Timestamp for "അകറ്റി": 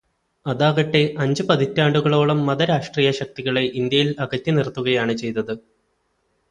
4.19-4.51